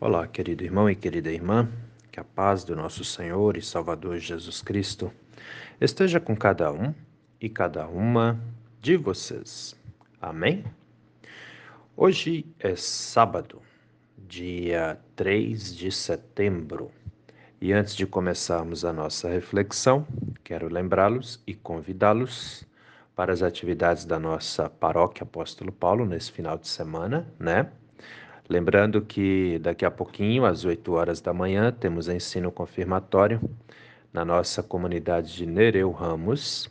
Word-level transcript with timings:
Olá, 0.00 0.28
querido 0.28 0.62
irmão 0.62 0.88
e 0.88 0.94
querida 0.94 1.28
irmã, 1.28 1.68
que 2.12 2.20
a 2.20 2.24
paz 2.24 2.62
do 2.62 2.76
nosso 2.76 3.04
Senhor 3.04 3.56
e 3.56 3.62
Salvador 3.62 4.18
Jesus 4.18 4.62
Cristo 4.62 5.10
esteja 5.80 6.20
com 6.20 6.36
cada 6.36 6.70
um 6.70 6.94
e 7.40 7.48
cada 7.48 7.88
uma 7.88 8.40
de 8.80 8.96
vocês. 8.96 9.74
Amém? 10.22 10.64
Hoje 11.96 12.46
é 12.60 12.76
sábado, 12.76 13.60
dia 14.16 15.00
3 15.16 15.74
de 15.74 15.90
setembro, 15.90 16.92
e 17.60 17.72
antes 17.72 17.96
de 17.96 18.06
começarmos 18.06 18.84
a 18.84 18.92
nossa 18.92 19.28
reflexão, 19.28 20.06
quero 20.44 20.72
lembrá-los 20.72 21.42
e 21.44 21.54
convidá-los 21.54 22.64
para 23.16 23.32
as 23.32 23.42
atividades 23.42 24.04
da 24.04 24.20
nossa 24.20 24.70
paróquia 24.70 25.24
Apóstolo 25.24 25.72
Paulo 25.72 26.06
nesse 26.06 26.30
final 26.30 26.56
de 26.56 26.68
semana, 26.68 27.26
né? 27.36 27.72
Lembrando 28.48 29.02
que 29.02 29.58
daqui 29.58 29.84
a 29.84 29.90
pouquinho, 29.90 30.46
às 30.46 30.64
8 30.64 30.90
horas 30.94 31.20
da 31.20 31.34
manhã, 31.34 31.70
temos 31.70 32.08
ensino 32.08 32.50
confirmatório 32.50 33.38
na 34.10 34.24
nossa 34.24 34.62
comunidade 34.62 35.34
de 35.34 35.44
Nereu 35.44 35.90
Ramos. 35.90 36.70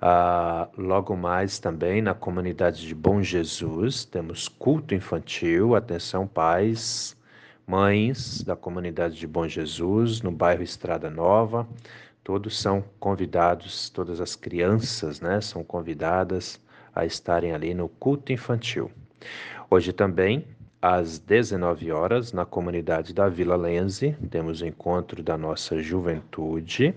Ah, 0.00 0.68
logo 0.78 1.16
mais 1.16 1.58
também 1.58 2.00
na 2.00 2.14
comunidade 2.14 2.86
de 2.86 2.94
Bom 2.94 3.20
Jesus, 3.20 4.04
temos 4.04 4.46
culto 4.46 4.94
infantil. 4.94 5.74
Atenção, 5.74 6.28
pais, 6.28 7.16
mães 7.66 8.44
da 8.44 8.54
comunidade 8.54 9.16
de 9.16 9.26
Bom 9.26 9.48
Jesus, 9.48 10.22
no 10.22 10.30
bairro 10.30 10.62
Estrada 10.62 11.10
Nova. 11.10 11.66
Todos 12.22 12.56
são 12.56 12.84
convidados, 13.00 13.90
todas 13.90 14.20
as 14.20 14.36
crianças 14.36 15.20
né, 15.20 15.40
são 15.40 15.64
convidadas 15.64 16.60
a 16.94 17.04
estarem 17.04 17.52
ali 17.52 17.74
no 17.74 17.88
culto 17.88 18.32
infantil. 18.32 18.92
Hoje 19.68 19.92
também 19.92 20.46
às 20.86 21.18
19 21.18 21.90
horas, 21.92 22.34
na 22.34 22.44
comunidade 22.44 23.14
da 23.14 23.26
Vila 23.26 23.56
Lenze, 23.56 24.14
temos 24.28 24.60
o 24.60 24.66
encontro 24.66 25.22
da 25.22 25.38
nossa 25.38 25.78
juventude. 25.78 26.94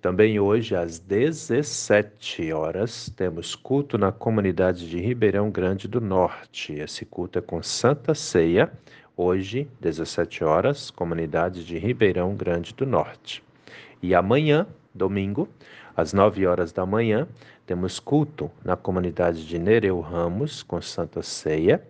Também 0.00 0.40
hoje, 0.40 0.74
às 0.74 0.98
17 1.00 2.50
horas, 2.50 3.12
temos 3.14 3.54
culto 3.54 3.98
na 3.98 4.10
comunidade 4.10 4.88
de 4.88 4.98
Ribeirão 4.98 5.50
Grande 5.50 5.86
do 5.86 6.00
Norte. 6.00 6.72
Esse 6.72 7.04
culto 7.04 7.38
é 7.38 7.42
com 7.42 7.62
Santa 7.62 8.14
Ceia. 8.14 8.72
Hoje, 9.14 9.68
17 9.82 10.42
horas, 10.42 10.90
comunidade 10.90 11.62
de 11.62 11.76
Ribeirão 11.76 12.34
Grande 12.34 12.72
do 12.72 12.86
Norte. 12.86 13.44
E 14.02 14.14
amanhã, 14.14 14.66
domingo, 14.94 15.46
às 15.94 16.14
9 16.14 16.46
horas 16.46 16.72
da 16.72 16.86
manhã, 16.86 17.28
temos 17.66 18.00
culto 18.00 18.50
na 18.64 18.76
comunidade 18.76 19.46
de 19.46 19.58
Nereu 19.58 20.00
Ramos 20.00 20.62
com 20.62 20.80
Santa 20.80 21.22
Ceia. 21.22 21.82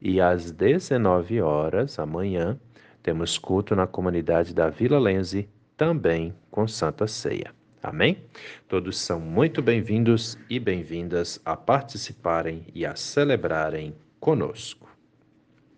E 0.00 0.20
às 0.20 0.52
19 0.52 1.40
horas, 1.40 1.98
amanhã, 1.98 2.58
temos 3.02 3.36
culto 3.36 3.74
na 3.74 3.86
comunidade 3.86 4.54
da 4.54 4.68
Vila 4.70 4.98
Lenze, 4.98 5.48
também 5.76 6.34
com 6.50 6.68
Santa 6.68 7.08
Ceia. 7.08 7.52
Amém? 7.82 8.22
Todos 8.68 8.98
são 8.98 9.18
muito 9.18 9.60
bem-vindos 9.60 10.38
e 10.48 10.60
bem-vindas 10.60 11.40
a 11.44 11.56
participarem 11.56 12.64
e 12.74 12.86
a 12.86 12.94
celebrarem 12.94 13.94
conosco. 14.20 14.88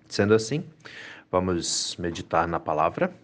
Sendo 0.06 0.34
assim, 0.34 0.64
vamos 1.30 1.96
meditar 1.96 2.46
na 2.46 2.60
palavra. 2.60 3.14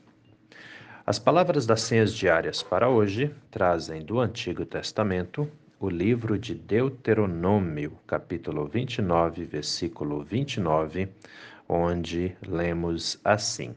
As 1.07 1.19
palavras 1.19 1.67
das 1.67 1.83
senhas 1.83 2.15
diárias 2.15 2.63
para 2.63 2.89
hoje 2.89 3.35
trazem 3.51 4.03
do 4.03 4.19
Antigo 4.19 4.65
Testamento 4.65 5.51
o 5.79 5.91
livro 5.91 6.39
de 6.39 6.55
Deuteronômio, 6.55 7.99
capítulo 8.07 8.67
29, 8.67 9.45
versículo 9.45 10.25
29, 10.25 11.09
onde 11.69 12.35
lemos 12.47 13.21
assim: 13.23 13.75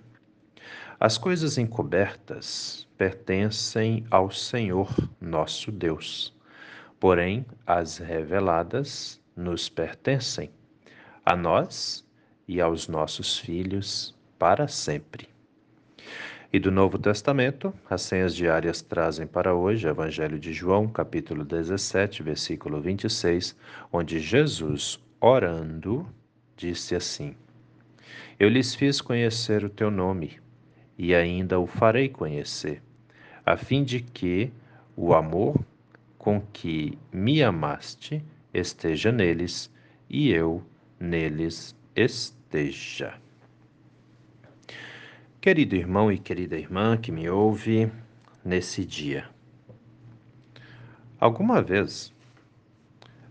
As 0.97 1.17
coisas 1.17 1.57
encobertas 1.57 2.87
pertencem 2.97 4.05
ao 4.09 4.31
Senhor 4.31 4.89
nosso 5.19 5.73
Deus, 5.73 6.33
porém 6.99 7.45
as 7.67 7.97
reveladas 7.97 9.19
nos 9.35 9.67
pertencem, 9.67 10.49
a 11.25 11.35
nós 11.35 12.05
e 12.47 12.61
aos 12.61 12.87
nossos 12.87 13.37
filhos 13.37 14.15
para 14.37 14.69
sempre. 14.69 15.27
E 16.51 16.59
do 16.59 16.71
Novo 16.71 16.97
Testamento, 16.97 17.71
as 17.87 18.01
senhas 18.01 18.35
diárias 18.35 18.81
trazem 18.81 19.27
para 19.27 19.53
hoje 19.53 19.85
o 19.85 19.91
Evangelho 19.91 20.39
de 20.39 20.51
João, 20.51 20.87
capítulo 20.87 21.45
17, 21.45 22.23
versículo 22.23 22.81
26, 22.81 23.55
onde 23.93 24.19
Jesus, 24.19 24.99
orando, 25.21 26.07
disse 26.57 26.95
assim: 26.95 27.35
Eu 28.39 28.49
lhes 28.49 28.73
fiz 28.73 28.99
conhecer 28.99 29.63
o 29.63 29.69
teu 29.69 29.91
nome, 29.91 30.39
e 30.97 31.13
ainda 31.13 31.59
o 31.59 31.67
farei 31.67 32.09
conhecer, 32.09 32.81
a 33.45 33.55
fim 33.55 33.83
de 33.83 33.99
que 33.99 34.51
o 34.95 35.13
amor 35.13 35.55
com 36.17 36.41
que 36.41 36.97
me 37.13 37.43
amaste 37.43 38.25
esteja 38.51 39.11
neles 39.11 39.71
e 40.09 40.31
eu 40.31 40.63
neles 40.99 41.75
esteja. 41.95 43.13
Querido 45.41 45.73
irmão 45.73 46.11
e 46.11 46.19
querida 46.19 46.57
irmã 46.57 46.97
que 46.97 47.13
me 47.13 47.29
ouve 47.29 47.89
nesse 48.43 48.83
dia, 48.83 49.29
alguma 51.17 51.61
vez 51.61 52.13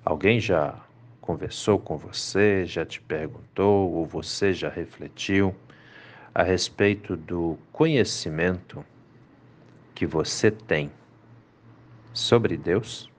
alguém 0.02 0.40
já 0.40 0.82
conversou 1.20 1.78
com 1.78 1.98
você, 1.98 2.64
já 2.64 2.86
te 2.86 2.98
perguntou 2.98 3.92
ou 3.92 4.06
você 4.06 4.54
já 4.54 4.70
refletiu 4.70 5.54
a 6.34 6.42
respeito 6.42 7.14
do 7.14 7.58
conhecimento 7.70 8.82
que 9.94 10.06
você 10.06 10.50
tem 10.50 10.90
sobre 12.14 12.56
Deus? 12.56 13.12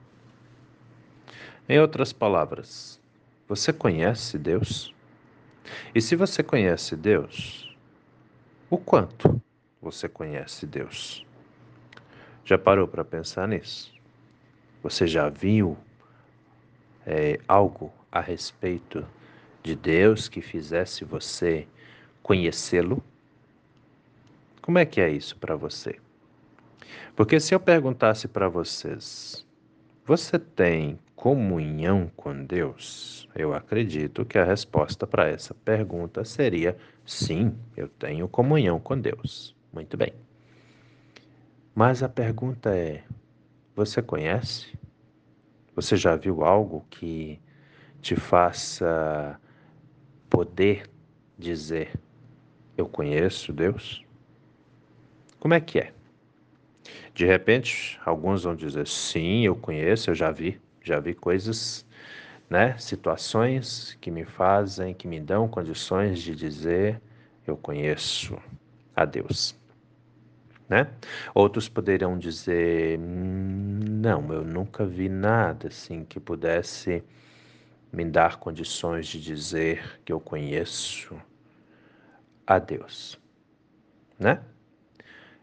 Em 1.68 1.78
outras 1.78 2.12
palavras, 2.12 3.00
você 3.46 3.72
conhece 3.72 4.36
Deus? 4.36 4.92
E 5.94 6.00
se 6.00 6.16
você 6.16 6.42
conhece 6.42 6.96
Deus, 6.96 7.69
o 8.70 8.78
quanto 8.78 9.42
você 9.82 10.08
conhece 10.08 10.64
Deus? 10.64 11.26
Já 12.44 12.56
parou 12.56 12.86
para 12.86 13.04
pensar 13.04 13.48
nisso? 13.48 13.92
Você 14.82 15.06
já 15.06 15.28
viu 15.28 15.76
é, 17.04 17.38
algo 17.48 17.92
a 18.10 18.20
respeito 18.20 19.04
de 19.62 19.74
Deus 19.74 20.28
que 20.28 20.40
fizesse 20.40 21.04
você 21.04 21.66
conhecê-lo? 22.22 23.02
Como 24.62 24.78
é 24.78 24.86
que 24.86 25.00
é 25.00 25.10
isso 25.10 25.36
para 25.36 25.56
você? 25.56 25.98
Porque 27.16 27.40
se 27.40 27.54
eu 27.54 27.60
perguntasse 27.60 28.28
para 28.28 28.48
vocês, 28.48 29.46
você 30.06 30.38
tem 30.38 30.98
comunhão 31.20 32.10
com 32.16 32.46
Deus? 32.46 33.28
Eu 33.36 33.52
acredito 33.52 34.24
que 34.24 34.38
a 34.38 34.44
resposta 34.44 35.06
para 35.06 35.28
essa 35.28 35.52
pergunta 35.52 36.24
seria 36.24 36.78
sim, 37.04 37.54
eu 37.76 37.88
tenho 37.88 38.26
comunhão 38.26 38.80
com 38.80 38.98
Deus. 38.98 39.54
Muito 39.70 39.98
bem. 39.98 40.14
Mas 41.74 42.02
a 42.02 42.08
pergunta 42.08 42.74
é: 42.74 43.04
você 43.76 44.00
conhece? 44.00 44.72
Você 45.76 45.94
já 45.94 46.16
viu 46.16 46.42
algo 46.42 46.86
que 46.88 47.38
te 48.00 48.16
faça 48.16 49.38
poder 50.30 50.88
dizer: 51.38 52.00
Eu 52.78 52.88
conheço 52.88 53.52
Deus? 53.52 54.02
Como 55.38 55.52
é 55.52 55.60
que 55.60 55.80
é? 55.80 55.92
De 57.12 57.26
repente, 57.26 58.00
alguns 58.06 58.44
vão 58.44 58.56
dizer: 58.56 58.88
Sim, 58.88 59.44
eu 59.44 59.54
conheço, 59.54 60.08
eu 60.08 60.14
já 60.14 60.30
vi. 60.30 60.58
Já 60.90 60.98
vi 60.98 61.14
coisas, 61.14 61.86
né, 62.48 62.76
situações 62.76 63.96
que 64.00 64.10
me 64.10 64.24
fazem, 64.24 64.92
que 64.92 65.06
me 65.06 65.20
dão 65.20 65.46
condições 65.46 66.20
de 66.20 66.34
dizer 66.34 67.00
eu 67.46 67.56
conheço 67.56 68.36
a 68.96 69.04
Deus. 69.04 69.54
Né? 70.68 70.88
Outros 71.32 71.68
poderão 71.68 72.18
dizer: 72.18 72.98
não, 72.98 74.32
eu 74.32 74.42
nunca 74.42 74.84
vi 74.84 75.08
nada 75.08 75.68
assim 75.68 76.04
que 76.04 76.18
pudesse 76.18 77.04
me 77.92 78.04
dar 78.04 78.38
condições 78.38 79.06
de 79.06 79.20
dizer 79.20 80.00
que 80.04 80.12
eu 80.12 80.18
conheço 80.18 81.14
a 82.44 82.58
Deus, 82.58 83.16
né? 84.18 84.42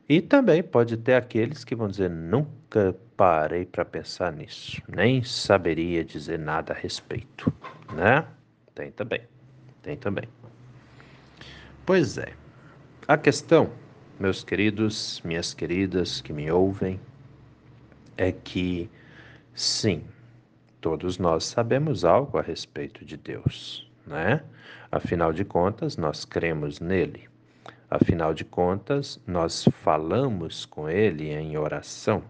E 0.09 0.21
também 0.21 0.63
pode 0.63 0.95
ter 0.95 1.15
aqueles 1.15 1.63
que 1.63 1.75
vão 1.75 1.87
dizer: 1.87 2.09
nunca 2.09 2.95
parei 3.17 3.65
para 3.65 3.83
pensar 3.83 4.31
nisso, 4.31 4.81
nem 4.87 5.23
saberia 5.23 6.03
dizer 6.03 6.39
nada 6.39 6.73
a 6.73 6.75
respeito, 6.75 7.51
né? 7.93 8.25
Tem 8.73 8.91
também, 8.91 9.21
tem 9.81 9.97
também. 9.97 10.29
Pois 11.85 12.17
é, 12.17 12.33
a 13.07 13.17
questão, 13.17 13.71
meus 14.19 14.43
queridos, 14.43 15.21
minhas 15.25 15.53
queridas 15.53 16.21
que 16.21 16.31
me 16.31 16.49
ouvem, 16.51 16.99
é 18.15 18.31
que 18.31 18.89
sim, 19.53 20.03
todos 20.79 21.17
nós 21.17 21.45
sabemos 21.45 22.05
algo 22.05 22.37
a 22.37 22.41
respeito 22.41 23.03
de 23.03 23.17
Deus, 23.17 23.89
né? 24.05 24.43
Afinal 24.89 25.33
de 25.33 25.43
contas, 25.43 25.97
nós 25.97 26.23
cremos 26.23 26.79
nele. 26.79 27.27
Afinal 27.89 28.33
de 28.33 28.43
contas, 28.43 29.21
nós 29.25 29.63
falamos 29.81 30.65
com 30.65 30.89
Ele 30.89 31.29
em 31.29 31.57
oração, 31.57 32.21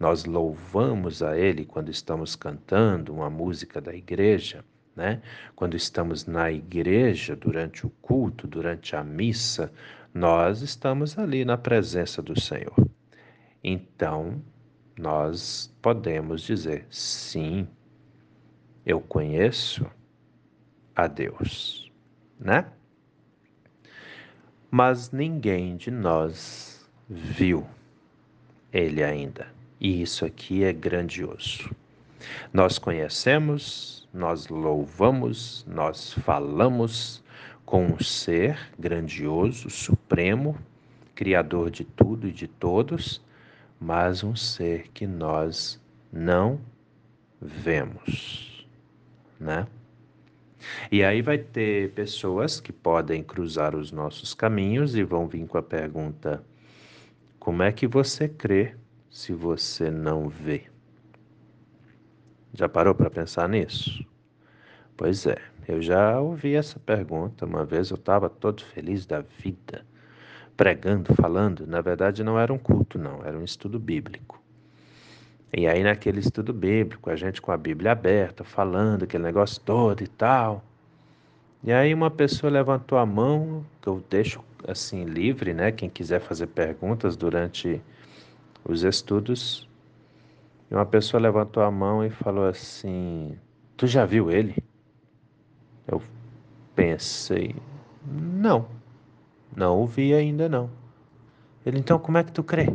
nós 0.00 0.24
louvamos 0.24 1.22
a 1.22 1.36
Ele 1.36 1.66
quando 1.66 1.90
estamos 1.90 2.34
cantando 2.34 3.12
uma 3.12 3.28
música 3.28 3.80
da 3.80 3.94
igreja, 3.94 4.64
né? 4.96 5.20
Quando 5.54 5.76
estamos 5.76 6.26
na 6.26 6.50
igreja, 6.50 7.36
durante 7.36 7.86
o 7.86 7.90
culto, 8.00 8.46
durante 8.46 8.96
a 8.96 9.04
missa, 9.04 9.70
nós 10.14 10.62
estamos 10.62 11.18
ali 11.18 11.44
na 11.44 11.58
presença 11.58 12.22
do 12.22 12.40
Senhor. 12.40 12.74
Então, 13.62 14.42
nós 14.98 15.72
podemos 15.82 16.42
dizer: 16.42 16.86
sim, 16.90 17.68
eu 18.86 19.00
conheço 19.00 19.86
a 20.96 21.06
Deus, 21.06 21.92
né? 22.40 22.72
Mas 24.70 25.10
ninguém 25.10 25.76
de 25.76 25.90
nós 25.90 26.88
viu 27.08 27.66
ele 28.72 29.02
ainda. 29.02 29.48
E 29.80 30.02
isso 30.02 30.24
aqui 30.24 30.64
é 30.64 30.72
grandioso. 30.72 31.70
Nós 32.52 32.78
conhecemos, 32.78 34.08
nós 34.12 34.48
louvamos, 34.48 35.64
nós 35.68 36.12
falamos 36.12 37.22
com 37.64 37.86
um 37.86 38.00
ser 38.00 38.58
grandioso, 38.78 39.70
supremo, 39.70 40.58
criador 41.14 41.70
de 41.70 41.84
tudo 41.84 42.28
e 42.28 42.32
de 42.32 42.48
todos, 42.48 43.22
mas 43.80 44.24
um 44.24 44.34
ser 44.34 44.88
que 44.88 45.06
nós 45.06 45.80
não 46.12 46.60
vemos, 47.40 48.66
né? 49.38 49.66
E 50.90 51.04
aí 51.04 51.22
vai 51.22 51.38
ter 51.38 51.92
pessoas 51.92 52.60
que 52.60 52.72
podem 52.72 53.22
cruzar 53.22 53.76
os 53.76 53.92
nossos 53.92 54.34
caminhos 54.34 54.96
e 54.96 55.02
vão 55.02 55.28
vir 55.28 55.46
com 55.46 55.58
a 55.58 55.62
pergunta: 55.62 56.44
como 57.38 57.62
é 57.62 57.72
que 57.72 57.86
você 57.86 58.28
crê 58.28 58.74
se 59.10 59.32
você 59.32 59.90
não 59.90 60.28
vê? 60.28 60.64
Já 62.52 62.68
parou 62.68 62.94
para 62.94 63.10
pensar 63.10 63.48
nisso? 63.48 64.04
Pois 64.96 65.26
é, 65.26 65.36
eu 65.68 65.80
já 65.80 66.20
ouvi 66.20 66.54
essa 66.54 66.78
pergunta 66.80 67.46
uma 67.46 67.64
vez, 67.64 67.90
eu 67.90 67.96
estava 67.96 68.28
todo 68.28 68.64
feliz 68.64 69.06
da 69.06 69.20
vida, 69.20 69.86
pregando, 70.56 71.14
falando. 71.14 71.66
Na 71.66 71.80
verdade, 71.80 72.24
não 72.24 72.38
era 72.38 72.52
um 72.52 72.58
culto, 72.58 72.98
não, 72.98 73.24
era 73.24 73.38
um 73.38 73.44
estudo 73.44 73.78
bíblico. 73.78 74.42
E 75.52 75.66
aí, 75.66 75.82
naquele 75.82 76.20
estudo 76.20 76.52
bíblico, 76.52 77.08
a 77.10 77.16
gente 77.16 77.40
com 77.40 77.50
a 77.50 77.56
Bíblia 77.56 77.92
aberta, 77.92 78.44
falando 78.44 79.04
aquele 79.04 79.24
negócio 79.24 79.60
todo 79.62 80.02
e 80.02 80.06
tal. 80.06 80.62
E 81.64 81.72
aí, 81.72 81.94
uma 81.94 82.10
pessoa 82.10 82.50
levantou 82.50 82.98
a 82.98 83.06
mão, 83.06 83.64
que 83.80 83.88
eu 83.88 84.04
deixo 84.10 84.44
assim 84.66 85.04
livre, 85.04 85.54
né? 85.54 85.72
Quem 85.72 85.88
quiser 85.88 86.20
fazer 86.20 86.48
perguntas 86.48 87.16
durante 87.16 87.80
os 88.64 88.82
estudos. 88.82 89.68
E 90.70 90.74
uma 90.74 90.84
pessoa 90.84 91.20
levantou 91.20 91.62
a 91.62 91.70
mão 91.70 92.04
e 92.04 92.10
falou 92.10 92.46
assim: 92.46 93.36
Tu 93.76 93.86
já 93.86 94.04
viu 94.04 94.30
ele? 94.30 94.62
Eu 95.86 96.02
pensei: 96.74 97.54
Não, 98.06 98.68
não 99.56 99.82
o 99.82 99.86
vi 99.86 100.12
ainda 100.12 100.48
não. 100.48 100.70
Ele, 101.64 101.78
então, 101.78 101.98
como 101.98 102.18
é 102.18 102.24
que 102.24 102.32
tu 102.32 102.42
crê? 102.42 102.68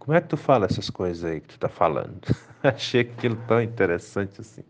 Como 0.00 0.16
é 0.16 0.20
que 0.22 0.28
tu 0.28 0.36
fala 0.38 0.64
essas 0.64 0.88
coisas 0.88 1.22
aí 1.30 1.42
que 1.42 1.48
tu 1.48 1.58
tá 1.58 1.68
falando? 1.68 2.22
Achei 2.64 3.02
aquilo 3.02 3.36
tão 3.46 3.62
interessante 3.62 4.40
assim. 4.40 4.64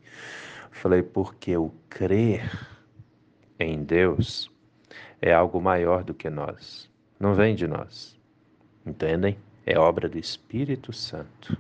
Falei, 0.72 1.04
porque 1.04 1.56
o 1.56 1.72
crer 1.88 2.50
em 3.56 3.84
Deus 3.84 4.50
é 5.22 5.32
algo 5.32 5.62
maior 5.62 6.02
do 6.02 6.12
que 6.12 6.28
nós. 6.28 6.90
Não 7.18 7.32
vem 7.32 7.54
de 7.54 7.68
nós. 7.68 8.18
Entendem? 8.84 9.38
É 9.64 9.78
obra 9.78 10.08
do 10.08 10.18
Espírito 10.18 10.92
Santo. 10.92 11.56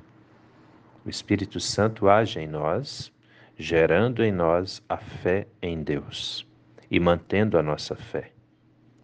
O 1.06 1.08
Espírito 1.08 1.60
Santo 1.60 2.08
age 2.08 2.40
em 2.40 2.48
nós, 2.48 3.12
gerando 3.56 4.24
em 4.24 4.32
nós 4.32 4.82
a 4.88 4.96
fé 4.96 5.46
em 5.62 5.80
Deus 5.80 6.44
e 6.90 6.98
mantendo 6.98 7.56
a 7.56 7.62
nossa 7.62 7.94
fé 7.94 8.32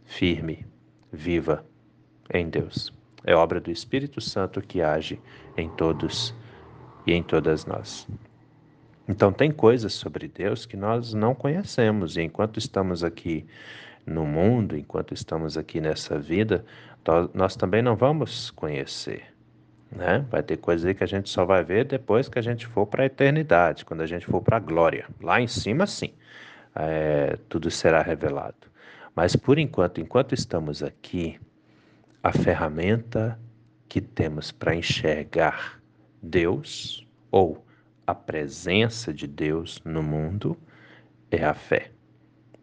firme, 0.04 0.66
viva 1.12 1.64
em 2.34 2.48
Deus. 2.50 2.92
É 3.26 3.34
obra 3.34 3.60
do 3.60 3.72
Espírito 3.72 4.20
Santo 4.20 4.62
que 4.62 4.80
age 4.80 5.20
em 5.56 5.68
todos 5.68 6.32
e 7.04 7.12
em 7.12 7.22
todas 7.22 7.66
nós. 7.66 8.06
Então, 9.08 9.32
tem 9.32 9.50
coisas 9.50 9.92
sobre 9.92 10.28
Deus 10.28 10.64
que 10.64 10.76
nós 10.76 11.12
não 11.12 11.34
conhecemos, 11.34 12.16
e 12.16 12.22
enquanto 12.22 12.58
estamos 12.58 13.04
aqui 13.04 13.44
no 14.04 14.24
mundo, 14.24 14.76
enquanto 14.76 15.12
estamos 15.12 15.58
aqui 15.58 15.80
nessa 15.80 16.18
vida, 16.18 16.64
nós 17.34 17.56
também 17.56 17.82
não 17.82 17.96
vamos 17.96 18.50
conhecer. 18.50 19.24
Né? 19.90 20.24
Vai 20.30 20.42
ter 20.42 20.56
coisas 20.56 20.84
aí 20.86 20.94
que 20.94 21.04
a 21.04 21.08
gente 21.08 21.28
só 21.28 21.44
vai 21.44 21.62
ver 21.62 21.84
depois 21.84 22.28
que 22.28 22.38
a 22.38 22.42
gente 22.42 22.66
for 22.66 22.86
para 22.86 23.04
a 23.04 23.06
eternidade, 23.06 23.84
quando 23.84 24.00
a 24.00 24.06
gente 24.06 24.26
for 24.26 24.40
para 24.40 24.56
a 24.56 24.60
glória. 24.60 25.06
Lá 25.20 25.40
em 25.40 25.46
cima, 25.46 25.86
sim, 25.86 26.12
é, 26.74 27.36
tudo 27.48 27.70
será 27.70 28.02
revelado. 28.02 28.56
Mas 29.14 29.36
por 29.36 29.58
enquanto, 29.58 30.00
enquanto 30.00 30.34
estamos 30.34 30.82
aqui, 30.82 31.38
a 32.26 32.32
ferramenta 32.32 33.38
que 33.88 34.00
temos 34.00 34.50
para 34.50 34.74
enxergar 34.74 35.80
Deus 36.20 37.06
ou 37.30 37.64
a 38.04 38.16
presença 38.16 39.14
de 39.14 39.28
Deus 39.28 39.80
no 39.84 40.02
mundo 40.02 40.58
é 41.30 41.44
a 41.44 41.54
fé. 41.54 41.92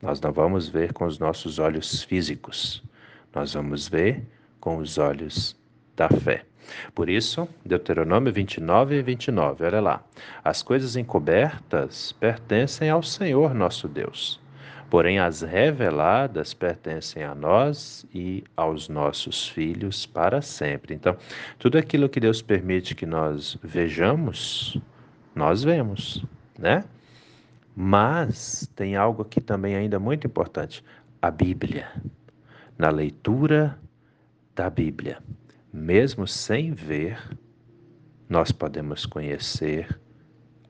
Nós 0.01 0.19
não 0.19 0.33
vamos 0.33 0.67
ver 0.67 0.91
com 0.91 1.05
os 1.05 1.17
nossos 1.17 1.59
olhos 1.59 2.03
físicos, 2.03 2.83
nós 3.33 3.53
vamos 3.53 3.87
ver 3.87 4.27
com 4.59 4.79
os 4.79 4.97
olhos 4.97 5.55
da 5.95 6.09
fé. 6.09 6.43
Por 6.93 7.09
isso, 7.09 7.47
Deuteronômio 7.65 8.33
29 8.33 8.97
e 8.97 9.01
29, 9.01 9.63
olha 9.63 9.79
lá. 9.79 10.03
As 10.43 10.61
coisas 10.61 10.97
encobertas 10.97 12.11
pertencem 12.11 12.89
ao 12.89 13.01
Senhor 13.01 13.53
nosso 13.53 13.87
Deus 13.87 14.42
Porém, 14.93 15.17
as 15.17 15.41
reveladas 15.41 16.53
pertencem 16.53 17.23
a 17.23 17.33
nós 17.33 18.05
e 18.13 18.43
aos 18.55 18.87
nossos 18.87 19.47
filhos 19.49 20.05
para 20.05 20.39
sempre. 20.39 20.93
Então, 20.93 21.17
tudo 21.57 21.79
aquilo 21.79 22.07
que 22.07 22.19
Deus 22.19 22.43
permite 22.43 22.93
que 22.93 23.03
nós 23.03 23.57
vejamos, 23.63 24.79
nós 25.33 25.63
vemos, 25.63 26.23
né? 26.59 26.85
Mas 27.75 28.69
tem 28.75 28.95
algo 28.95 29.23
aqui 29.23 29.41
também 29.41 29.75
ainda 29.75 29.97
muito 29.97 30.27
importante: 30.27 30.85
a 31.19 31.31
Bíblia. 31.31 31.87
Na 32.77 32.91
leitura 32.91 33.79
da 34.53 34.69
Bíblia, 34.69 35.17
mesmo 35.73 36.27
sem 36.27 36.71
ver, 36.71 37.17
nós 38.29 38.51
podemos 38.51 39.07
conhecer 39.07 39.99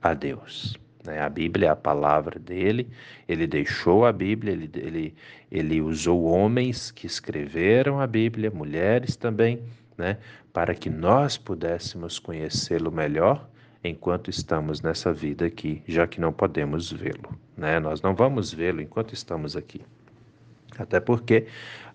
a 0.00 0.14
Deus. 0.14 0.82
Né? 1.04 1.20
A 1.20 1.28
Bíblia 1.28 1.68
é 1.68 1.70
a 1.70 1.76
palavra 1.76 2.38
dele, 2.38 2.88
ele 3.28 3.46
deixou 3.46 4.04
a 4.04 4.12
Bíblia, 4.12 4.52
ele, 4.52 4.70
ele, 4.74 5.14
ele 5.50 5.80
usou 5.80 6.24
homens 6.24 6.90
que 6.90 7.06
escreveram 7.06 8.00
a 8.00 8.06
Bíblia, 8.06 8.50
mulheres 8.50 9.16
também, 9.16 9.62
né? 9.96 10.18
para 10.52 10.74
que 10.74 10.88
nós 10.88 11.36
pudéssemos 11.36 12.18
conhecê-lo 12.18 12.90
melhor 12.90 13.48
enquanto 13.82 14.30
estamos 14.30 14.80
nessa 14.80 15.12
vida 15.12 15.44
aqui, 15.44 15.82
já 15.86 16.06
que 16.06 16.20
não 16.20 16.32
podemos 16.32 16.90
vê-lo. 16.90 17.38
Né? 17.56 17.78
Nós 17.78 18.00
não 18.00 18.14
vamos 18.14 18.52
vê-lo 18.52 18.80
enquanto 18.80 19.12
estamos 19.12 19.56
aqui. 19.56 19.82
Até 20.78 21.00
porque 21.00 21.46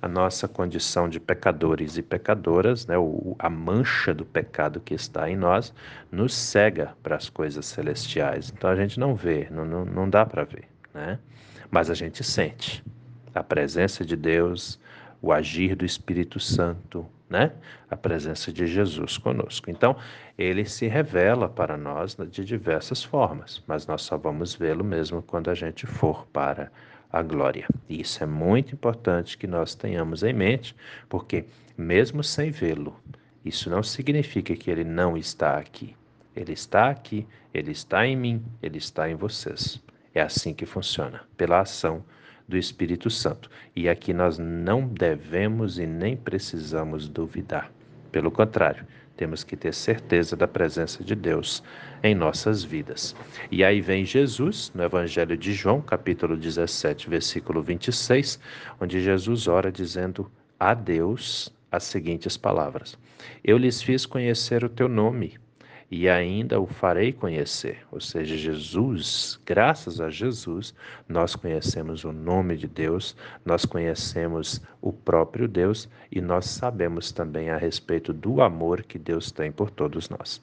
a 0.01 0.07
nossa 0.07 0.47
condição 0.47 1.09
de 1.09 1.19
pecadores 1.19 1.97
e 1.97 2.01
pecadoras, 2.01 2.87
né, 2.87 2.95
a 3.37 3.49
mancha 3.49 4.13
do 4.13 4.25
pecado 4.25 4.79
que 4.79 4.93
está 4.93 5.29
em 5.29 5.35
nós, 5.35 5.73
nos 6.11 6.33
cega 6.33 6.93
para 7.03 7.15
as 7.15 7.29
coisas 7.29 7.65
celestiais. 7.65 8.53
Então 8.55 8.69
a 8.69 8.75
gente 8.75 8.99
não 8.99 9.15
vê, 9.15 9.47
não, 9.51 9.65
não, 9.65 9.85
não 9.85 10.09
dá 10.09 10.25
para 10.25 10.43
ver, 10.43 10.67
né? 10.93 11.19
mas 11.69 11.89
a 11.89 11.93
gente 11.93 12.23
sente 12.23 12.83
a 13.35 13.43
presença 13.43 14.05
de 14.05 14.15
Deus, 14.15 14.79
o 15.21 15.31
agir 15.31 15.75
do 15.75 15.85
Espírito 15.85 16.39
Santo, 16.39 17.05
né? 17.29 17.51
a 17.91 17.97
presença 17.97 18.51
de 18.51 18.65
Jesus 18.65 19.17
conosco. 19.17 19.69
Então, 19.69 19.95
ele 20.37 20.65
se 20.65 20.87
revela 20.87 21.47
para 21.47 21.77
nós 21.77 22.15
de 22.15 22.43
diversas 22.43 23.03
formas, 23.03 23.61
mas 23.67 23.85
nós 23.85 24.01
só 24.01 24.17
vamos 24.17 24.55
vê-lo 24.55 24.83
mesmo 24.83 25.21
quando 25.21 25.49
a 25.49 25.53
gente 25.53 25.85
for 25.85 26.25
para 26.27 26.71
a 27.11 27.21
glória. 27.21 27.67
E 27.87 28.01
isso 28.01 28.23
é 28.23 28.27
muito 28.27 28.73
importante 28.73 29.37
que 29.37 29.47
nós 29.47 29.75
tenhamos 29.75 30.23
em 30.23 30.33
mente, 30.33 30.75
porque 31.07 31.45
mesmo 31.77 32.23
sem 32.23 32.51
vê-lo, 32.51 32.99
isso 33.43 33.69
não 33.69 33.81
significa 33.81 34.55
que 34.55 34.69
ele 34.69 34.83
não 34.83 35.17
está 35.17 35.57
aqui. 35.57 35.95
Ele 36.35 36.53
está 36.53 36.89
aqui, 36.89 37.27
ele 37.53 37.71
está 37.71 38.05
em 38.05 38.15
mim, 38.15 38.45
ele 38.61 38.77
está 38.77 39.09
em 39.09 39.15
vocês. 39.15 39.81
É 40.13 40.21
assim 40.21 40.53
que 40.53 40.65
funciona, 40.65 41.21
pela 41.35 41.61
ação 41.61 42.03
do 42.47 42.57
Espírito 42.57 43.09
Santo. 43.09 43.49
E 43.75 43.87
aqui 43.87 44.13
nós 44.13 44.37
não 44.37 44.87
devemos 44.87 45.77
e 45.77 45.85
nem 45.85 46.17
precisamos 46.17 47.07
duvidar. 47.07 47.71
Pelo 48.11 48.31
contrário, 48.31 48.85
temos 49.19 49.43
que 49.43 49.57
ter 49.57 49.73
certeza 49.73 50.33
da 50.33 50.47
presença 50.47 51.03
de 51.03 51.13
Deus 51.13 51.61
em 52.01 52.15
nossas 52.15 52.63
vidas. 52.63 53.13
E 53.51 53.65
aí 53.65 53.81
vem 53.81 54.05
Jesus, 54.05 54.71
no 54.73 54.81
Evangelho 54.81 55.35
de 55.35 55.51
João, 55.51 55.81
capítulo 55.81 56.37
17, 56.37 57.09
versículo 57.09 57.61
26, 57.61 58.39
onde 58.79 59.03
Jesus 59.03 59.45
ora 59.49 59.69
dizendo: 59.73 60.31
a 60.57 60.73
Deus 60.73 61.53
as 61.69 61.83
seguintes 61.83 62.37
palavras: 62.37 62.97
Eu 63.43 63.57
lhes 63.57 63.81
fiz 63.81 64.05
conhecer 64.05 64.63
o 64.63 64.69
teu 64.69 64.87
nome 64.87 65.37
e 65.91 66.07
ainda 66.07 66.59
o 66.59 66.67
farei 66.67 67.11
conhecer. 67.11 67.79
Ou 67.91 67.99
seja, 67.99 68.37
Jesus, 68.37 69.39
graças 69.45 69.99
a 69.99 70.09
Jesus, 70.09 70.73
nós 71.07 71.35
conhecemos 71.35 72.03
o 72.03 72.11
nome 72.11 72.55
de 72.57 72.67
Deus, 72.67 73.15
nós 73.43 73.65
conhecemos 73.65 74.61
o 74.81 74.93
próprio 74.93 75.47
Deus 75.47 75.89
e 76.11 76.21
nós 76.21 76.45
sabemos 76.45 77.11
também 77.11 77.49
a 77.49 77.57
respeito 77.57 78.13
do 78.13 78.41
amor 78.41 78.83
que 78.83 78.99
Deus 78.99 79.31
tem 79.31 79.51
por 79.51 79.71
todos 79.71 80.09
nós. 80.09 80.41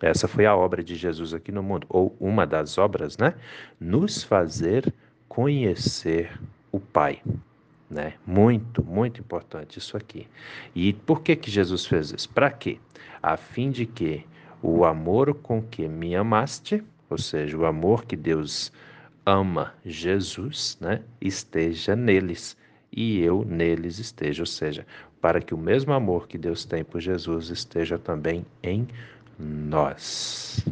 Essa 0.00 0.28
foi 0.28 0.46
a 0.46 0.56
obra 0.56 0.82
de 0.82 0.94
Jesus 0.94 1.34
aqui 1.34 1.50
no 1.50 1.62
mundo, 1.62 1.86
ou 1.88 2.16
uma 2.20 2.46
das 2.46 2.78
obras, 2.78 3.18
né? 3.18 3.34
Nos 3.80 4.22
fazer 4.22 4.94
conhecer 5.28 6.38
o 6.70 6.78
Pai. 6.78 7.20
Né? 7.90 8.14
Muito, 8.26 8.84
muito 8.84 9.20
importante 9.20 9.78
isso 9.78 9.96
aqui. 9.96 10.26
E 10.74 10.92
por 10.92 11.22
que 11.22 11.34
que 11.34 11.50
Jesus 11.50 11.86
fez 11.86 12.12
isso? 12.12 12.28
Para 12.28 12.50
quê? 12.50 12.78
A 13.20 13.36
fim 13.36 13.70
de 13.70 13.86
que 13.86 14.24
o 14.62 14.84
amor 14.84 15.34
com 15.34 15.62
que 15.62 15.88
me 15.88 16.14
amaste, 16.14 16.82
ou 17.08 17.18
seja, 17.18 17.56
o 17.56 17.64
amor 17.64 18.04
que 18.04 18.16
Deus 18.16 18.72
ama 19.24 19.74
Jesus, 19.84 20.78
né, 20.80 21.02
esteja 21.20 21.94
neles 21.94 22.56
e 22.90 23.20
eu 23.20 23.44
neles 23.44 23.98
esteja, 23.98 24.42
ou 24.42 24.46
seja, 24.46 24.86
para 25.20 25.40
que 25.40 25.54
o 25.54 25.58
mesmo 25.58 25.92
amor 25.92 26.26
que 26.26 26.38
Deus 26.38 26.64
tem 26.64 26.84
por 26.84 27.00
Jesus 27.00 27.50
esteja 27.50 27.98
também 27.98 28.46
em 28.62 28.88
nós. 29.38 30.64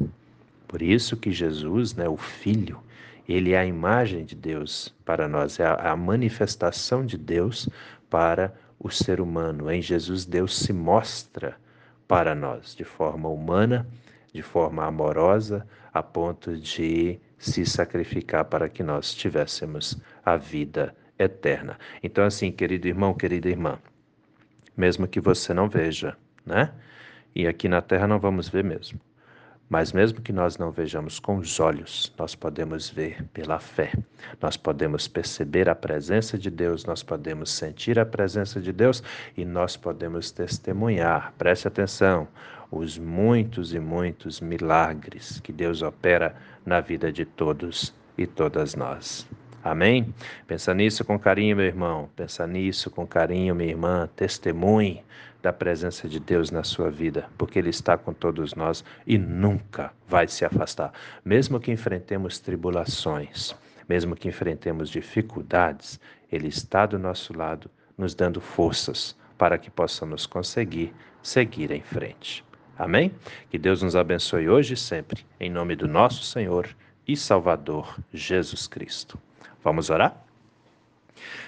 Por 0.66 0.82
isso 0.82 1.16
que 1.16 1.30
Jesus, 1.30 1.94
né, 1.94 2.08
o 2.08 2.16
Filho, 2.16 2.80
ele 3.28 3.52
é 3.52 3.58
a 3.58 3.66
imagem 3.66 4.24
de 4.24 4.34
Deus 4.34 4.94
para 5.04 5.28
nós, 5.28 5.58
é 5.58 5.66
a, 5.66 5.96
manifestação 5.96 7.04
de 7.04 7.18
Deus 7.18 7.68
para 8.08 8.54
o 8.78 8.90
ser 8.90 9.20
humano. 9.20 9.70
Em 9.70 9.82
Jesus, 9.82 10.24
Deus 10.24 10.56
se 10.56 10.72
mostra 10.72 11.56
para 12.06 12.34
nós 12.34 12.74
de 12.74 12.84
forma 12.84 13.28
humana, 13.28 13.86
de 14.32 14.42
forma 14.42 14.84
amorosa, 14.84 15.66
a 15.92 16.02
ponto 16.02 16.56
de 16.56 17.18
se 17.38 17.64
sacrificar 17.64 18.44
para 18.44 18.68
que 18.68 18.82
nós 18.82 19.14
tivéssemos 19.14 19.98
a 20.24 20.36
vida 20.36 20.94
eterna. 21.18 21.78
Então, 22.02 22.24
assim, 22.24 22.52
querido 22.52 22.86
irmão, 22.86 23.14
querida 23.14 23.48
irmã, 23.48 23.78
mesmo 24.76 25.08
que 25.08 25.20
você 25.20 25.54
não 25.54 25.68
veja, 25.68 26.16
né? 26.44 26.72
E 27.34 27.46
aqui 27.46 27.68
na 27.68 27.80
terra 27.80 28.06
não 28.06 28.18
vamos 28.18 28.48
ver 28.48 28.64
mesmo. 28.64 29.00
Mas 29.68 29.92
mesmo 29.92 30.20
que 30.20 30.32
nós 30.32 30.58
não 30.58 30.70
vejamos 30.70 31.18
com 31.18 31.38
os 31.38 31.58
olhos, 31.58 32.12
nós 32.16 32.36
podemos 32.36 32.88
ver 32.88 33.24
pela 33.32 33.58
fé. 33.58 33.92
Nós 34.40 34.56
podemos 34.56 35.08
perceber 35.08 35.68
a 35.68 35.74
presença 35.74 36.38
de 36.38 36.50
Deus, 36.50 36.84
nós 36.84 37.02
podemos 37.02 37.50
sentir 37.50 37.98
a 37.98 38.06
presença 38.06 38.60
de 38.60 38.72
Deus 38.72 39.02
e 39.36 39.44
nós 39.44 39.76
podemos 39.76 40.30
testemunhar. 40.30 41.32
Preste 41.36 41.66
atenção, 41.66 42.28
os 42.70 42.96
muitos 42.96 43.74
e 43.74 43.80
muitos 43.80 44.40
milagres 44.40 45.40
que 45.40 45.52
Deus 45.52 45.82
opera 45.82 46.36
na 46.64 46.80
vida 46.80 47.12
de 47.12 47.24
todos 47.24 47.92
e 48.16 48.24
todas 48.24 48.76
nós. 48.76 49.26
Amém? 49.64 50.14
Pensa 50.46 50.72
nisso 50.72 51.04
com 51.04 51.18
carinho, 51.18 51.56
meu 51.56 51.66
irmão. 51.66 52.08
Pensa 52.14 52.46
nisso 52.46 52.88
com 52.88 53.04
carinho, 53.04 53.52
minha 53.52 53.70
irmã. 53.70 54.08
Testemunhe 54.14 55.02
da 55.46 55.52
presença 55.52 56.08
de 56.08 56.18
Deus 56.18 56.50
na 56.50 56.64
sua 56.64 56.90
vida, 56.90 57.28
porque 57.38 57.56
Ele 57.56 57.70
está 57.70 57.96
com 57.96 58.12
todos 58.12 58.56
nós 58.56 58.84
e 59.06 59.16
nunca 59.16 59.92
vai 60.08 60.26
se 60.26 60.44
afastar. 60.44 60.92
Mesmo 61.24 61.60
que 61.60 61.70
enfrentemos 61.70 62.40
tribulações, 62.40 63.54
mesmo 63.88 64.16
que 64.16 64.26
enfrentemos 64.26 64.90
dificuldades, 64.90 66.00
Ele 66.32 66.48
está 66.48 66.84
do 66.84 66.98
nosso 66.98 67.32
lado, 67.32 67.70
nos 67.96 68.12
dando 68.12 68.40
forças 68.40 69.16
para 69.38 69.56
que 69.56 69.70
possamos 69.70 70.26
conseguir 70.26 70.92
seguir 71.22 71.70
em 71.70 71.80
frente. 71.80 72.44
Amém? 72.76 73.14
Que 73.48 73.56
Deus 73.56 73.82
nos 73.82 73.94
abençoe 73.94 74.48
hoje 74.48 74.74
e 74.74 74.76
sempre, 74.76 75.24
em 75.38 75.48
nome 75.48 75.76
do 75.76 75.86
nosso 75.86 76.24
Senhor 76.24 76.68
e 77.06 77.16
Salvador 77.16 77.96
Jesus 78.12 78.66
Cristo. 78.66 79.16
Vamos 79.62 79.90
orar? 79.90 80.25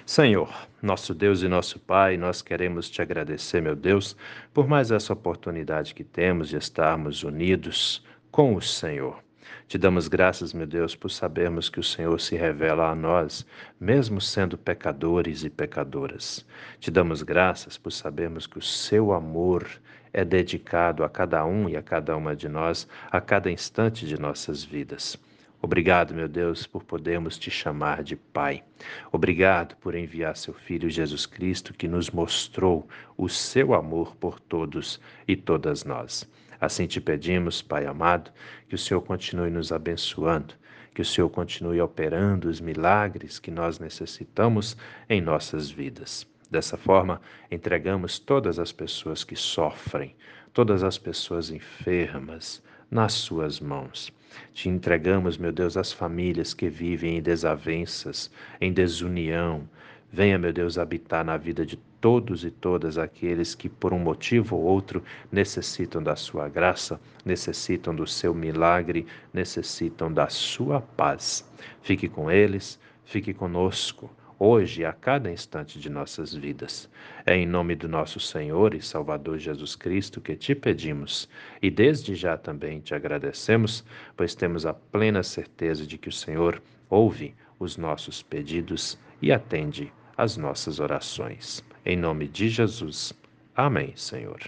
Senhor, 0.05 0.53
nosso 0.81 1.13
Deus 1.13 1.41
e 1.41 1.47
nosso 1.47 1.79
Pai, 1.79 2.17
nós 2.17 2.41
queremos 2.41 2.89
te 2.89 3.01
agradecer, 3.01 3.61
meu 3.61 3.75
Deus, 3.75 4.15
por 4.53 4.67
mais 4.67 4.91
essa 4.91 5.13
oportunidade 5.13 5.93
que 5.93 6.03
temos 6.03 6.49
de 6.49 6.57
estarmos 6.57 7.23
unidos 7.23 8.03
com 8.31 8.55
o 8.55 8.61
Senhor. 8.61 9.21
Te 9.67 9.77
damos 9.77 10.07
graças, 10.07 10.51
meu 10.51 10.65
Deus, 10.65 10.95
por 10.95 11.11
sabermos 11.11 11.69
que 11.69 11.79
o 11.79 11.83
Senhor 11.83 12.19
se 12.19 12.35
revela 12.35 12.89
a 12.89 12.95
nós, 12.95 13.45
mesmo 13.79 14.19
sendo 14.19 14.57
pecadores 14.57 15.43
e 15.43 15.49
pecadoras. 15.49 16.43
Te 16.79 16.89
damos 16.89 17.21
graças 17.21 17.77
por 17.77 17.91
sabermos 17.91 18.47
que 18.47 18.57
o 18.57 18.63
seu 18.63 19.13
amor 19.13 19.67
é 20.11 20.25
dedicado 20.25 21.03
a 21.03 21.09
cada 21.09 21.45
um 21.45 21.69
e 21.69 21.77
a 21.77 21.83
cada 21.83 22.17
uma 22.17 22.35
de 22.35 22.49
nós, 22.49 22.87
a 23.11 23.21
cada 23.21 23.51
instante 23.51 24.07
de 24.07 24.19
nossas 24.19 24.63
vidas. 24.63 25.17
Obrigado, 25.61 26.13
meu 26.13 26.29
Deus, 26.29 26.65
por 26.65 26.85
podermos 26.85 27.37
te 27.37 27.51
chamar 27.51 28.01
de 28.01 28.15
Pai. 28.15 28.63
Obrigado 29.11 29.75
por 29.75 29.93
enviar 29.93 30.37
seu 30.37 30.53
Filho 30.53 30.89
Jesus 30.89 31.25
Cristo, 31.25 31.73
que 31.73 31.85
nos 31.85 32.09
mostrou 32.09 32.87
o 33.17 33.27
seu 33.27 33.73
amor 33.73 34.15
por 34.15 34.39
todos 34.39 35.01
e 35.27 35.35
todas 35.35 35.83
nós. 35.83 36.25
Assim 36.61 36.87
te 36.87 37.01
pedimos, 37.01 37.61
Pai 37.61 37.85
amado, 37.85 38.31
que 38.69 38.75
o 38.75 38.77
Senhor 38.77 39.01
continue 39.01 39.49
nos 39.49 39.73
abençoando, 39.73 40.53
que 40.93 41.01
o 41.01 41.05
Senhor 41.05 41.29
continue 41.29 41.81
operando 41.81 42.47
os 42.47 42.61
milagres 42.61 43.37
que 43.37 43.51
nós 43.51 43.79
necessitamos 43.79 44.77
em 45.09 45.19
nossas 45.19 45.69
vidas. 45.69 46.25
Dessa 46.49 46.77
forma, 46.77 47.21
entregamos 47.51 48.17
todas 48.17 48.59
as 48.59 48.71
pessoas 48.71 49.25
que 49.25 49.35
sofrem, 49.35 50.15
todas 50.53 50.83
as 50.83 50.97
pessoas 50.97 51.51
enfermas, 51.51 52.63
nas 52.89 53.11
suas 53.13 53.59
mãos. 53.59 54.11
Te 54.53 54.69
entregamos, 54.69 55.37
meu 55.37 55.51
Deus, 55.51 55.77
as 55.77 55.91
famílias 55.91 56.53
que 56.53 56.69
vivem 56.69 57.17
em 57.17 57.21
desavenças, 57.21 58.31
em 58.59 58.71
desunião. 58.71 59.67
Venha, 60.11 60.37
meu 60.37 60.51
Deus, 60.51 60.77
habitar 60.77 61.23
na 61.23 61.37
vida 61.37 61.65
de 61.65 61.77
todos 62.01 62.43
e 62.43 62.49
todas 62.49 62.97
aqueles 62.97 63.53
que, 63.53 63.69
por 63.69 63.93
um 63.93 63.99
motivo 63.99 64.55
ou 64.55 64.63
outro, 64.63 65.03
necessitam 65.31 66.01
da 66.01 66.15
sua 66.15 66.49
graça, 66.49 66.99
necessitam 67.23 67.93
do 67.93 68.07
seu 68.07 68.33
milagre, 68.33 69.05
necessitam 69.33 70.11
da 70.11 70.27
sua 70.27 70.81
paz. 70.81 71.47
Fique 71.81 72.09
com 72.09 72.31
eles, 72.31 72.79
fique 73.05 73.33
conosco 73.33 74.09
hoje 74.39 74.85
a 74.85 74.93
cada 74.93 75.29
instante 75.29 75.77
de 75.77 75.89
nossas 75.89 76.33
vidas. 76.33 76.89
É 77.25 77.35
em 77.35 77.45
nome 77.45 77.75
do 77.75 77.89
nosso 77.89 78.21
Senhor 78.21 78.73
e 78.73 78.81
Salvador 78.81 79.37
Jesus 79.37 79.75
Cristo 79.75 80.21
que 80.21 80.35
te 80.35 80.55
pedimos 80.55 81.27
e 81.61 81.69
desde 81.69 82.15
já 82.15 82.37
também 82.37 82.79
te 82.79 82.95
agradecemos, 82.95 83.83
pois 84.15 84.33
temos 84.33 84.65
a 84.65 84.73
plena 84.73 85.21
certeza 85.21 85.85
de 85.85 85.97
que 85.97 86.07
o 86.07 86.13
Senhor 86.13 86.61
ouve 86.89 87.35
os 87.59 87.75
nossos 87.75 88.23
pedidos 88.23 88.97
e 89.21 89.33
atende 89.33 89.91
às 90.15 90.37
nossas 90.37 90.79
orações. 90.79 91.61
Em 91.85 91.97
nome 91.97 92.27
de 92.27 92.47
Jesus. 92.47 93.13
Amém, 93.53 93.93
Senhor. 93.97 94.39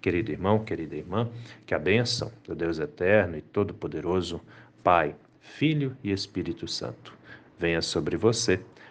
Querido 0.00 0.30
irmão, 0.30 0.64
querida 0.64 0.94
irmã, 0.94 1.28
que 1.66 1.74
a 1.74 1.78
bênção 1.78 2.30
do 2.44 2.54
Deus 2.54 2.78
eterno 2.78 3.36
e 3.36 3.42
todo-poderoso, 3.42 4.40
Pai, 4.84 5.16
Filho 5.40 5.96
e 6.04 6.12
Espírito 6.12 6.68
Santo, 6.68 7.12
venha 7.58 7.82
sobre 7.82 8.16
você 8.16 8.60